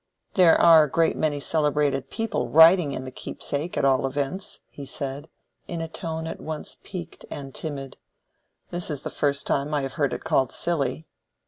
"There 0.33 0.59
are 0.59 0.81
a 0.83 0.89
great 0.89 1.15
many 1.15 1.39
celebrated 1.39 2.09
people 2.09 2.49
writing 2.49 2.91
in 2.91 3.05
the 3.05 3.11
'Keepsake,' 3.11 3.77
at 3.77 3.85
all 3.85 4.07
events," 4.07 4.61
he 4.67 4.83
said, 4.83 5.29
in 5.67 5.79
a 5.79 5.87
tone 5.87 6.25
at 6.25 6.41
once 6.41 6.75
piqued 6.83 7.23
and 7.29 7.53
timid. 7.53 7.97
"This 8.71 8.89
is 8.89 9.03
the 9.03 9.11
first 9.11 9.45
time 9.45 9.75
I 9.75 9.83
have 9.83 9.93
heard 10.01 10.13
it 10.13 10.23
called 10.23 10.51
silly." 10.51 11.05